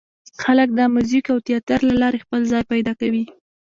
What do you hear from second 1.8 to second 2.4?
له لارې